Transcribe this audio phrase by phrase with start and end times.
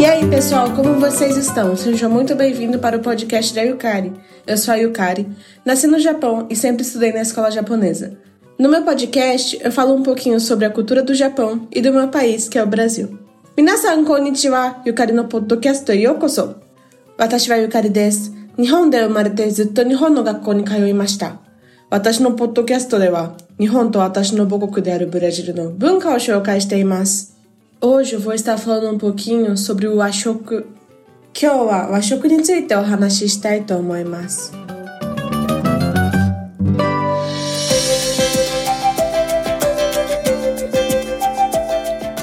[0.00, 1.76] E aí, pessoal, como vocês estão?
[1.76, 4.12] Sejam muito bem-vindos para o podcast da Yukari.
[4.46, 5.28] Eu sou a Yukari,
[5.64, 8.18] nasci no Japão e sempre estudei na escola japonesa.
[8.58, 12.08] No meu podcast, eu falo um pouquinho sobre a cultura do Japão e do meu
[12.08, 13.18] país, que é o Brasil.
[13.56, 16.56] Minasan konnichiwa, Yukari no podcast e yokoso.
[17.18, 18.34] Watashi wa Yukari desu.
[18.58, 21.38] Nihon de umarete zutto nihon no gakkou ni kayoimashita.
[21.90, 27.36] Watashi no podcast wa 日本と私の母国であるブラジルの文化を紹介しています。
[27.80, 30.66] Hoje eu vou estar falando um pouquinho sobre o Ashoku.
[31.40, 34.52] 今日は和食についてお話ししたいと思います。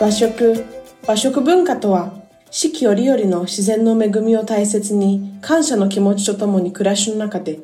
[0.00, 0.64] 和食
[1.06, 2.12] 和食文化とは
[2.50, 7.58] 四季折々の自然の恵みを大切に感謝の気持ちとともに暮らしの中で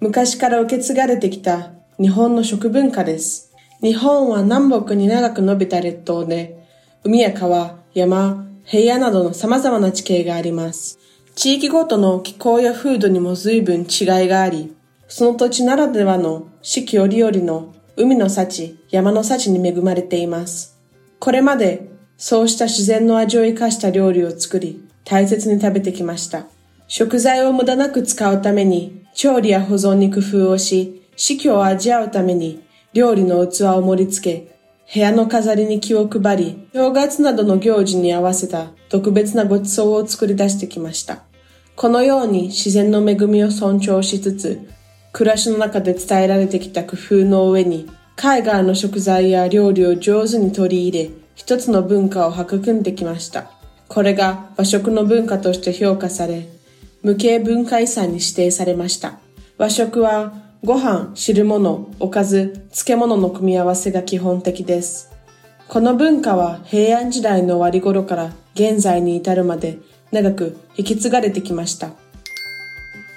[0.00, 1.70] 昔から受け継がれてきた
[2.00, 3.52] 日本の食文化です。
[3.82, 6.64] 日本は南北に長く伸びた列島で
[7.02, 11.00] 海や川、山、平野などの様々な地形があります。
[11.34, 14.76] 地域ごとの気候や風土にも随分違いがあり、
[15.08, 20.78] その土地ならではの四季折々の海の幸、山の幸に恵まれています。
[21.18, 26.46] これまでそうした自然の味を生かした料理を作り、大切に食べてきました。
[26.86, 34.56] 食材を無駄なく使うために、調理や保存に工夫をし、四季を味わうために、料理の器を盛り付け、
[34.94, 41.24] 部屋の飾りに気を配り、正月などの行事に合わせた特別なご馳走を作り出してきました。
[41.74, 44.60] このように自然の恵みを尊重しつつ、
[45.12, 53.50] 暮らしの中で伝えられてきた工夫の上に、海外の食材や料理を上手に取り入れ、一つの文化を育んできました。
[53.88, 56.48] これが和食の文化として評価され、
[57.02, 59.18] 無形文化遺産に指定されました。
[59.56, 65.11] 和食はご飯、汁物、おかず、漬物の組み合わせが基本的です。
[65.67, 69.79] この文化は平安時代の終わり頃から現在に至るまで
[70.11, 71.89] 長く引き継がれてきました。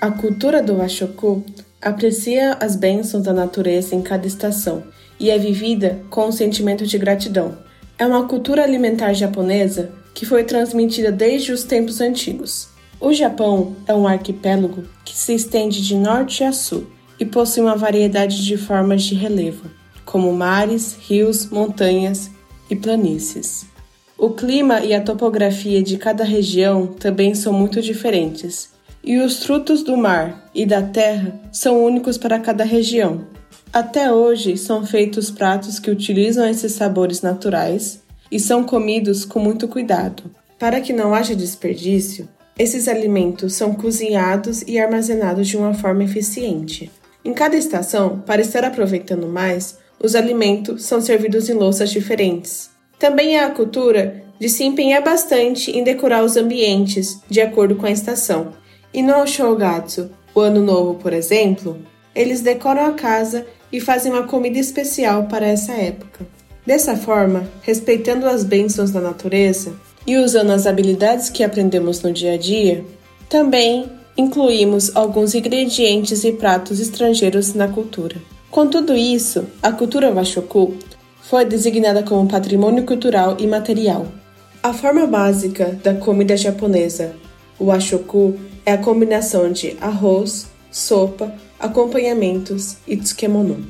[0.00, 1.44] A cultura do Washoku
[1.80, 4.82] aprecia as bênçãos da natureza em cada estação
[5.20, 7.56] e é vivida com um sentimento de gratidão.
[7.96, 12.68] É uma cultura alimentar japonesa que foi transmitida desde os tempos antigos.
[13.00, 17.77] O Japão é um arquipélago que se estende de norte a sul e possui uma
[17.77, 19.71] variedade de formas de relevo,
[20.03, 22.29] como mares, rios, montanhas
[22.69, 23.65] e planícies.
[24.17, 29.83] O clima e a topografia de cada região também são muito diferentes, e os frutos
[29.83, 33.25] do mar e da terra são únicos para cada região.
[33.71, 39.65] Até hoje são feitos pratos que utilizam esses sabores naturais e são comidos com muito
[39.69, 40.23] cuidado.
[40.59, 42.27] Para que não haja desperdício,
[42.59, 46.91] esses alimentos são cozinhados e armazenados de uma forma eficiente.
[47.25, 52.69] Em cada estação, para estar aproveitando mais, os alimentos são servidos em louças diferentes.
[52.99, 57.85] Também há a cultura de se empenhar bastante em decorar os ambientes de acordo com
[57.85, 58.49] a estação.
[58.93, 61.79] E no Shogatsu, o Ano Novo, por exemplo,
[62.13, 66.27] eles decoram a casa e fazem uma comida especial para essa época.
[66.65, 69.73] Dessa forma, respeitando as bênçãos da natureza
[70.05, 72.83] e usando as habilidades que aprendemos no dia a dia,
[73.29, 78.15] também incluímos alguns ingredientes e pratos estrangeiros na cultura.
[78.49, 80.75] Com tudo isso, a cultura Washoku
[81.21, 84.05] foi designada como patrimônio cultural e material.
[84.61, 87.15] A forma básica da comida japonesa,
[87.57, 88.35] o washoku,
[88.65, 93.65] é a combinação de arroz, sopa, acompanhamentos e tsukemono.